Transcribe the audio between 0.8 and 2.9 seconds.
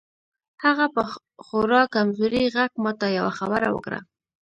په خورا کمزوري غږ